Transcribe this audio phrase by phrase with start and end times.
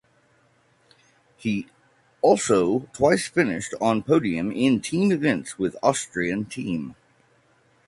[1.37, 1.67] He
[2.23, 6.95] also twice finished on podium in team events with Austrian team.